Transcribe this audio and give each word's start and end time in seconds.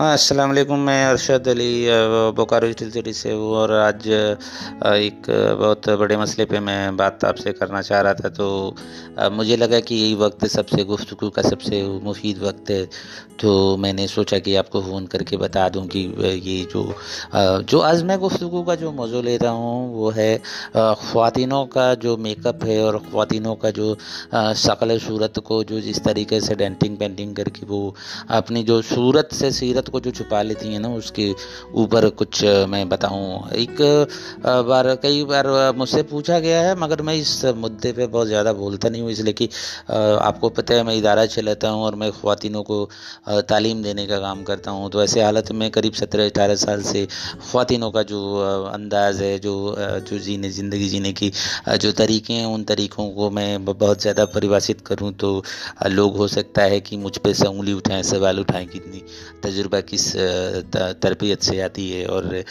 वालेकुम 0.00 0.78
मैं 0.80 1.04
अरशद 1.04 1.48
अली 1.48 1.84
बोकारो 2.32 2.72
सिटी 2.72 3.12
से 3.12 3.32
हूँ 3.32 3.50
और 3.52 3.72
आज 3.74 4.06
एक 4.08 5.26
बहुत 5.60 5.88
बड़े 6.00 6.16
मसले 6.16 6.44
पे 6.48 6.60
मैं 6.60 6.96
बात 6.96 7.24
आपसे 7.24 7.52
करना 7.52 7.82
चाह 7.82 8.00
रहा 8.00 8.14
था। 8.14 8.28
तो 8.30 9.28
मुझे 9.32 9.56
लगा 9.56 9.80
कि 9.80 9.94
यही 9.94 10.14
वक्त 10.16 10.46
सबसे 10.48 10.84
गुफ्तु 10.84 11.28
का 11.30 11.42
सबसे 11.42 11.82
मुफीद 12.00 12.38
वक्त 12.42 12.70
है। 12.70 12.84
तो 13.40 13.76
मैंने 13.76 14.06
सोचा 14.08 14.38
कि 14.38 14.54
आपको 14.56 14.80
फ़ोन 14.82 15.06
करके 15.06 15.36
बता 15.36 15.68
दूँ 15.68 15.86
कि 15.86 16.00
ये 16.44 16.64
जो 16.72 16.82
जो 17.64 17.78
आज 17.80 18.02
मैं 18.04 18.18
गुफ्तु 18.20 18.62
का 18.62 18.74
जो 18.74 18.92
मौजू 18.92 19.22
ले 19.22 19.36
रहा 19.36 19.52
हूँ, 19.52 19.94
वो 19.94 20.10
है 20.10 20.36
ख़वातिनों 20.76 21.64
का 21.66 21.94
जो 21.96 22.16
मेकअप 22.18 22.64
है 22.64 22.82
और 22.84 22.98
ख़वातिनों 23.00 23.54
का 23.56 23.70
जो 23.70 23.94
शक्ल 24.56 24.98
सूरत 24.98 25.38
को 25.46 25.62
जो 25.64 25.80
जिस 25.80 26.02
तरीके 26.04 26.40
से 26.40 26.54
डेंटिंग 26.54 26.96
पेंटिंग 26.98 27.36
करके 27.36 27.66
वो 27.66 27.94
अपनी 28.32 28.62
जो 28.64 28.80
सूरत 28.84 29.34
से 29.34 29.50
सीरत 29.52 29.88
को 29.90 30.00
जो 30.00 30.10
छुपा 30.12 30.42
लेती 30.42 30.72
हैं 30.72 30.80
ना, 30.80 30.88
उसके 30.90 31.30
ऊपर 31.74 32.08
कुछ 32.12 32.44
मैं 32.68 32.88
बताऊँ। 32.88 33.50
एक 33.54 33.76
बार, 34.68 34.94
कई 35.02 35.22
बार 35.24 35.46
मुझसे 35.76 36.02
पूछा 36.04 36.38
गया 36.40 36.60
है, 36.62 36.74
मगर 36.76 37.02
मैं 37.02 37.14
इस 37.16 37.44
मुद्दे 37.56 37.92
पे 37.92 38.06
बहुत 38.08 38.26
ज़्यादा 38.26 38.52
बोलता 38.54 38.88
नहीं 38.88 39.02
हूँ, 39.02 39.10
इसलिए 39.10 39.32
कि 39.34 39.48
आपको 39.90 40.48
पता 40.50 40.74
है 40.74 40.82
मैं 40.84 40.94
इदारा 40.96 41.26
चलाता 41.28 41.68
हूँ 41.68 41.82
और 41.84 41.94
मैं 41.96 42.10
ख़वातिनों 42.12 42.62
को 42.62 42.88
तालीम 43.48 43.82
देने 43.82 44.06
का 44.06 44.18
काम 44.20 44.42
करता 44.44 44.70
हूँ। 44.70 44.90
तो 44.90 45.02
ऐसे 45.02 45.22
हालत 45.22 45.52
में 45.52 45.70
करीब 45.70 45.92
सत्रह 45.94 46.26
अठारह 46.26 46.54
साल 46.56 46.82
से 46.84 47.06
ख़वातिनों 47.06 47.90
का 47.90 48.02
जो 48.04 48.20
अंदाज़ 48.72 49.22
है, 49.22 49.38
जो 49.38 49.74
जो 50.00 50.18
जीने, 50.20 50.50
ज़िंदगी 50.50 50.88
जीने 50.88 51.12
की 51.12 51.32
जो 51.70 51.92
तरीके 51.94 52.32
हैं, 52.32 52.46
उन 52.46 52.64
तरीक़ों 52.64 53.08
को 53.10 53.30
मैं 53.30 53.64
बहुत 53.66 54.00
ज़्यादा 54.00 54.24
परिभाषित 54.30 54.80
करूँ 54.86 55.12
तो 55.14 55.42
लोग 55.88 56.16
हो 56.16 56.28
सकता 56.28 56.62
है 56.64 56.80
कि 56.80 56.96
मुझ 56.98 57.16
पर 57.18 57.32
से 57.34 57.46
उंगली 57.48 57.72
उठाएँ, 57.72 58.02
सवाल 58.04 58.40
उठाएँ 58.40 58.66
कितनी 58.68 59.02
तजुर्बा 59.42 59.79
किस 59.82 60.06
तरबियत 61.02 61.42
से 61.42 61.60
आती 61.62 61.88
है 61.90 62.04
और 62.08 62.42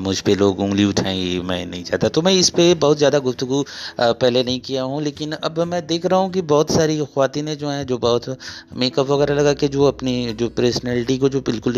मुझ 0.00 0.18
पर 0.20 0.36
लोग 0.38 0.60
उंगली 0.60 0.84
उठाएँ 0.86 1.38
मैं 1.44 1.64
नहीं 1.66 1.82
चाहता। 1.84 2.08
तो 2.10 2.22
मैं 2.22 2.32
इस 2.34 2.50
पर 2.50 2.74
बहुत 2.76 2.98
ज़्यादा 2.98 3.18
गुफ्तु 3.20 3.64
पहले 4.00 4.42
नहीं 4.44 4.60
किया 4.60 4.82
हूँ, 4.84 5.02
लेकिन 5.02 5.32
अब 5.34 5.60
मैं 5.66 5.86
देख 5.86 6.06
रहा 6.06 6.20
हूँ 6.20 6.30
कि 6.32 6.42
बहुत 6.44 6.70
सारी 6.72 6.98
ख़वातिनें 6.98 7.56
जो 7.58 7.68
हैं, 7.68 7.86
जो 7.86 7.98
बहुत 7.98 8.28
मेकअप 8.76 9.06
वगैरह 9.08 9.34
लगा 9.34 9.52
के 9.54 9.68
जो 9.68 9.84
अपनी, 9.86 10.32
जो 10.32 10.48
पर्सनैलिटी 10.50 11.18
को 11.18 11.28
जो 11.28 11.40
बिल्कुल 11.42 11.74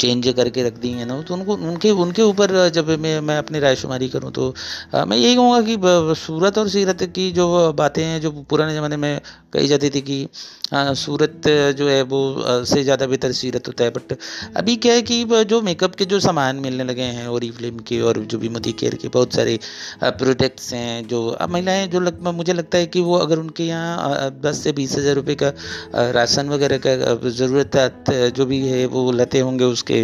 चेंज 0.00 0.28
करके 0.36 0.62
रख 0.62 0.78
दी 0.80 0.90
हैं 0.90 1.06
ना 1.06 1.20
तो 1.22 1.34
उनको, 1.34 1.54
उनके 1.54 1.90
उनके 1.92 2.22
ऊपर 2.24 2.68
जब 2.70 2.88
मैं 3.00 3.20
मैं 3.22 3.36
अपनी 3.38 3.58
रायशुमारी 3.60 4.08
करूँ 4.08 4.30
तो 4.32 4.54
मैं 4.96 5.16
यही 5.16 5.34
कहूँगा 5.34 5.60
कि 5.62 6.14
सूरत 6.20 6.58
और 6.58 6.68
सीरत 6.68 7.02
की 7.14 7.30
जो 7.32 7.72
बातें 7.74 8.02
हैं, 8.04 8.20
जो 8.20 8.30
पुराने 8.50 8.74
ज़माने 8.74 8.96
में 8.96 9.20
कही 9.52 9.68
जाती 9.68 9.90
थी 9.90 10.00
कि 10.02 10.26
सूरत 10.70 11.42
जो 11.76 11.88
है 11.88 12.02
वो 12.02 12.20
से 12.64 12.82
ज़्यादा 12.82 13.06
बेहतर 13.06 13.32
सीरत 13.32 13.68
होता 13.68 13.84
है 13.84 13.90
बट 13.90 14.16
अभी 14.56 14.76
क्या 14.76 14.92
है 14.94 15.02
कि 15.02 15.24
जो 15.44 15.60
मेकअप 15.62 15.94
के 15.94 16.04
जो 16.04 16.20
सामान 16.20 16.56
मिलने 16.56 16.84
लगे 16.84 17.02
हैं 17.02 17.26
और 17.26 17.46
फ़िल्म 17.52 17.78
के 17.78 18.00
और 18.00 18.18
जो 18.24 18.38
भी 18.38 18.48
मोदी 18.48 18.72
केयर 18.72 18.94
के 18.94 19.08
बहुत 19.08 19.34
सारे 19.34 19.58
प्रोडक्ट्स 20.02 20.72
हैं 20.74 21.06
जो 21.08 21.26
अब 21.28 21.50
महिलाएँ 21.50 21.86
जो 21.88 22.00
लग, 22.00 22.20
मुझे 22.30 22.52
लगता 22.52 22.78
है 22.78 22.86
कि 22.86 23.00
वो 23.00 23.16
अगर 23.16 23.38
उनके 23.38 23.64
यहाँ 23.64 24.30
दस 24.40 24.62
से 24.64 24.72
बीस 24.72 24.96
हज़ार 24.96 25.14
रुपये 25.14 25.34
का 25.34 25.52
राशन 26.12 26.48
वगैरह 26.48 26.78
का 26.86 26.94
ज़रूरत 27.30 28.10
जो 28.36 28.46
भी 28.46 28.60
है 28.68 28.84
वो 28.86 29.10
लेते 29.12 29.40
होंगे 29.40 29.64
उसके 29.66 30.00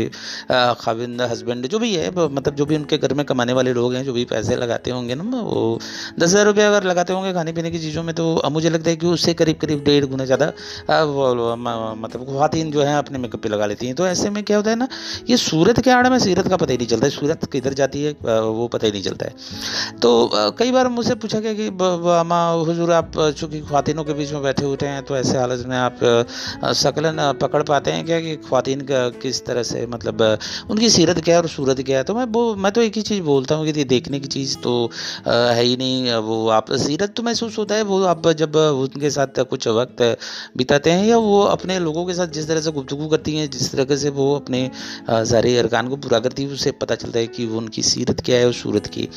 खाविंद 0.80 1.22
हस्बैंड 1.22 1.66
जो 1.66 1.78
भी 1.78 1.94
है 1.94 2.10
मतलब 2.10 2.54
जो 2.54 2.66
भी 2.66 2.76
उनके 2.76 2.98
घर 2.98 3.14
में 3.14 3.24
कमाने 3.26 3.52
वाले 3.52 3.72
लोग 3.72 3.94
हैं 3.94 4.04
जो 4.04 4.12
भी 4.12 4.24
पैसे 4.24 4.56
लगाते 4.56 4.90
होंगे 4.90 5.14
ना 5.14 5.40
वो 5.42 5.78
दस 6.18 6.24
हज़ार 6.24 6.46
रुपये 6.46 6.64
अगर 6.64 6.84
लगाते 6.84 7.12
होंगे 7.12 7.32
खाने 7.32 7.52
पीने 7.52 7.70
की 7.70 7.78
चीज़ों 7.78 8.02
में 8.02 8.14
तो 8.14 8.26
मुझे 8.50 8.70
लगता 8.70 8.90
है 8.90 8.96
कि 8.96 9.06
उससे 9.08 9.34
करीब 9.34 9.56
करीब 9.56 9.84
डेढ़ 9.84 10.04
गुना 10.04 10.24
ज़्यादा 10.24 10.52
मतलब 10.56 12.24
खुवान 12.26 12.70
जो 12.70 12.82
है 12.82 12.96
अपने 12.98 13.18
मेकअप 13.18 13.42
पे 13.42 13.48
लगा 13.48 13.66
लेती 13.66 13.86
हैं। 13.86 13.94
तो 13.94 14.06
ऐसे 14.06 14.30
में 14.30 14.42
क्या 14.44 14.56
होता 14.56 14.70
है 14.70 14.76
ना, 14.76 14.88
ये 15.30 15.36
सूरत 15.38 15.80
के 15.80 15.90
आड़ 15.90 16.08
में 16.08 16.18
सीरत 16.18 16.48
का 16.48 16.56
पता 16.56 16.72
ही 16.72 16.78
नहीं 16.78 16.88
चलता 16.88 17.06
है। 17.06 17.10
सूरत 17.12 17.44
किधर 17.52 17.74
जाती 17.74 18.02
है 18.02 18.12
वो 18.40 18.68
पता 18.68 18.86
ही 18.86 18.92
नहीं 18.92 19.02
चलता 19.02 19.26
है। 19.26 19.34
तो 19.98 20.30
कई 20.58 20.70
बार 20.72 20.88
मुझसे 20.90 21.14
पूछा 21.16 21.40
गया 21.40 21.54
कि 21.54 21.66
अमा 22.16 22.40
हुजूर, 22.66 22.92
आप 22.92 23.12
चूँकि 23.38 23.60
खातिनों 23.62 24.04
के 24.04 24.12
बीच 24.14 24.32
में 24.32 24.42
बैठे 24.42 24.64
हुए 24.64 24.76
हैं 24.82 25.02
तो 25.04 25.16
ऐसे 25.16 25.38
हालत 25.38 25.64
में 25.68 25.76
आप 25.76 25.98
शकलन 26.76 27.16
पकड़ 27.40 27.62
पाते 27.64 27.90
हैं 27.90 28.04
क्या 28.06 28.20
कि 28.20 28.34
खातन 28.42 28.80
का, 28.82 29.08
किस 29.18 29.44
तरह 29.46 29.62
से 29.64 29.86
मतलब 29.88 30.22
उनकी 30.70 30.90
सीरत 30.90 31.20
क्या 31.24 31.34
है 31.34 31.40
और 31.42 31.48
सूरत 31.48 31.80
क्या 31.82 31.98
है? 31.98 32.04
तो 32.04 32.14
मैं 32.14 32.24
वो 32.28 32.54
मैं 32.56 32.72
तो 32.72 32.80
एक 32.82 32.96
ही 32.96 33.02
चीज़ 33.02 33.22
बोलता 33.24 33.54
हूँ 33.54 33.66
कि 33.66 33.84
देखने 33.86 34.20
की 34.20 34.28
चीज़ 34.28 34.56
तो 34.58 34.72
है 35.26 35.62
ही 35.62 35.76
नहीं। 35.76 36.14
वो 36.22 36.48
आप, 36.50 36.72
सीरत 36.74 37.12
तो 37.16 37.22
महसूस 37.22 37.58
होता 37.58 37.74
है, 37.74 37.82
वो 37.84 38.02
आप 38.04 38.28
जब 38.38 38.56
उनके 38.56 39.10
साथ 39.10 39.40
कुछ 39.46 39.68
वक्त 39.70 40.02
बिताते 40.56 40.90
हैं 40.90 41.06
या 41.06 41.16
वो 41.18 41.40
अपने 41.42 41.78
लोगों 41.80 42.04
के 42.06 42.14
साथ 42.14 42.26
जिस 42.28 42.48
तरह 42.48 42.60
से 42.60 42.70
गुफ्तु 42.72 43.08
करती 43.08 43.36
हैं, 43.36 43.48
जिस 43.50 43.72
तरह 43.72 43.96
से 43.96 44.10
वो 44.10 44.34
अपने 44.36 44.70
सारे 45.10 45.56
अरकान 45.58 45.88
को 45.88 45.96
पूरा 45.98 46.18
करती 46.20 46.42
है 46.42 46.52
उससे 46.52 46.70
पता 46.76 46.94
चलता 46.96 47.18
है 47.18 47.26
कि 47.28 47.46
वो 47.46 47.58
उनकी 47.58 47.82
सीरत 47.84 48.20
क्या 48.20 48.38
है 48.38 48.46
और 48.46 48.52
सूरत 48.54 48.86
की। 48.88 49.08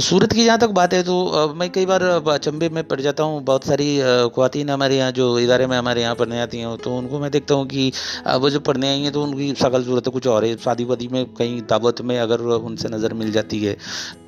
सूरत 0.00 0.32
की 0.32 0.44
जहाँ 0.44 0.58
तक 0.58 0.70
बात 0.72 0.94
है 0.94 1.02
तो 1.02 1.54
मैं 1.56 1.70
कई 1.70 1.86
बार 1.86 2.02
अचंबे 2.02 2.68
में 2.70 2.82
पड़ 2.84 3.00
जाता 3.00 3.22
हूँ, 3.22 3.42
बहुत 3.42 3.64
सारी 3.64 3.88
खुवान 4.30 4.70
हमारे 4.70 4.96
यहाँ, 4.96 5.12
जो 5.12 5.38
इदारे 5.40 5.66
में 5.66 5.76
हमारे 5.76 6.02
यहाँ 6.02 6.14
पढ़ने 6.14 6.40
आती 6.40 6.58
हैं 6.58 6.76
तो 6.78 6.96
उनको 6.96 7.18
मैं 7.20 7.30
देखता 7.30 7.54
हूँ 7.54 7.66
कि 7.68 7.92
वो 8.36 8.50
जो 8.50 8.60
पढ़ने 8.62 8.88
आई 8.88 9.02
हैं 9.02 9.12
तो 9.12 9.22
उनकी 9.22 9.52
शकल 9.56 9.84
सूरत 9.84 10.08
कुछ 10.10 10.26
और 10.26 10.44
है। 10.44 10.56
शादी 10.60 10.84
वादी 10.84 11.08
में 11.08 11.24
कहीं 11.34 11.60
दावत 11.70 12.00
में 12.02 12.18
अगर 12.18 12.40
उनसे 12.40 12.88
नज़र 12.88 13.14
मिल 13.14 13.32
जाती 13.32 13.62
है 13.64 13.76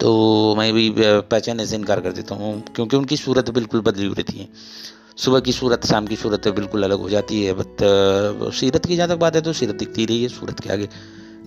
तो 0.00 0.54
मैं 0.58 0.72
भी 0.72 0.88
पहचानने 0.98 1.66
से 1.66 1.76
इनकार 1.76 2.00
कर 2.00 2.12
देता 2.12 2.34
हूँ, 2.34 2.62
क्योंकि 2.74 2.96
उनकी 2.96 3.16
सूरत 3.16 3.50
बिल्कुल 3.52 3.80
बदली 3.82 4.06
हुई 4.06 4.14
रहती 4.14 4.38
है। 4.38 4.48
सुबह 5.16 5.40
की 5.40 5.52
सूरत, 5.52 5.86
शाम 5.86 6.06
की 6.06 6.16
सूरत 6.16 6.48
बिल्कुल 6.48 6.82
अलग 6.84 6.98
हो 6.98 7.08
जाती 7.10 7.42
है, 7.44 7.52
बट 7.54 8.52
सीरत 8.54 8.86
की 8.86 8.96
जहाँ 8.96 9.08
तक 9.08 9.16
बात 9.16 9.34
है 9.34 9.40
तो 9.42 9.52
सीरत 9.52 9.74
दिखती 9.74 10.06
रही 10.06 10.22
है, 10.22 10.28
सूरत 10.28 10.60
के 10.60 10.70
आगे। 10.72 10.88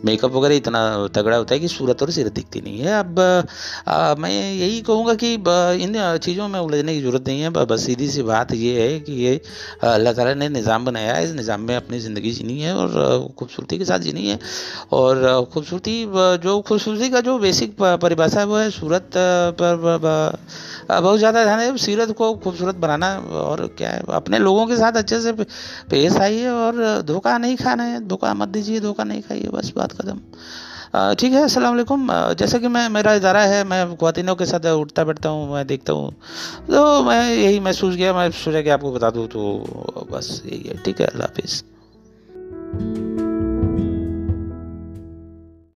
मेकअप 0.06 0.32
वगैरह 0.32 0.56
इतना 0.56 0.82
तगड़ा 1.14 1.38
होता 1.38 1.54
है 1.54 1.60
कि 1.60 1.68
सूरत 1.68 2.02
और 2.02 2.12
सीरत 2.12 2.34
दिखती 2.34 2.62
नहीं 2.62 2.80
है। 2.80 3.00
अब 3.00 3.20
आ, 3.88 4.16
मैं 4.16 4.30
यही 4.32 4.82
कहूँगा 4.82 5.14
कि 5.16 5.34
इन 5.34 5.96
चीज़ों 6.24 6.48
में 6.48 6.60
उलझने 6.60 6.94
की 6.94 7.02
ज़रूरत 7.02 7.28
नहीं 7.28 7.42
है। 7.42 7.50
बस 7.52 7.86
सीधी 7.86 8.08
सी 8.10 8.24
बात 8.24 8.54
ये 8.54 8.82
है 8.82 9.00
कि 9.00 9.14
ये 9.16 9.40
अल्लाह 9.84 10.14
ताला 10.14 10.34
ने 10.34 10.50
निज़ाम 10.50 10.86
बनाया 10.86 11.14
है। 11.14 11.24
इस 11.24 11.32
निज़ाम 11.34 11.62
में 11.62 11.76
अपनी 11.76 12.00
ज़िंदगी 12.00 12.32
जीनी 12.34 12.60
है 12.62 12.74
और 12.76 13.34
खूबसूरती 13.40 13.78
के 13.78 13.86
साथ 13.86 14.00
जीनी 14.00 14.28
है। 14.28 14.40
और 14.94 15.46
खूबसूरती 15.54 15.96
जो 16.44 16.60
खूबसूरती 16.62 17.10
का 17.10 17.22
जो 17.22 17.38
बेसिक 17.40 17.76
परिभाषा 17.82 18.40
है 18.40 18.46
वो 18.46 18.58
है 18.58 18.70
सूरत 18.72 19.10
पर 19.62 19.76
बहुत 20.92 21.18
ज़्यादा 21.20 21.44
ध्यान 21.44 21.60
है। 21.60 21.78
सीरत 21.78 22.12
को 22.18 22.34
खूबसूरत 22.36 22.76
बनाना 22.78 23.08
और 23.42 23.66
क्या 23.78 23.90
है 23.90 24.04
अपने 24.14 24.40
लोगों 24.40 24.66
के 24.68 24.76
साथ 24.78 24.98
अच्छे 24.98 25.20
से 25.22 25.32
पेश 25.90 26.18
आइए 26.18 26.48
और 26.50 27.02
धोखा 27.08 27.38
नहीं 27.38 27.56
खाना 27.58 27.84
है। 27.86 28.06
धोखा 28.08 28.34
मत 28.36 28.48
दीजिए 28.50 28.80
धोखा 28.80 29.04
नहीं 29.04 29.22
खाइए 29.22 29.50
बस 29.54 29.72
बात 29.76 29.85
कदम 29.92 30.20
ठीक 31.14 31.34
है 31.34 31.44
असल 31.44 31.86
जैसे 32.40 32.60
कि 32.60 32.68
मैं, 32.68 32.90
मेरा 32.90 33.14
इदारा 33.14 33.42
है, 33.42 33.64
मैं 33.64 33.96
खुवानों 33.96 34.36
के 34.36 34.46
साथ 34.46 34.66
उठता 34.66 35.04
बैठता 35.04 35.30
हूँ, 35.30 35.54
मैं 35.54 35.68
देखता 35.68 35.94
हूँ। 35.94 36.12
तो 36.68 37.04
मैं 37.04 37.36
यही 37.36 37.60
महसूस 37.60 37.96
किया, 37.96 38.14
मैं 38.14 38.32
सोचा 38.32 38.62
कि 38.62 38.70
आपको 38.70 38.92
बता 38.92 39.10
दूँ 39.10 39.28
तो 39.28 39.64
बस 40.12 40.44
यही 40.46 40.64
है। 40.68 40.84
ठीक 40.84 41.02
है, 41.02 41.08
अल्लाह 41.08 41.28
हाफिज़। 41.28 43.05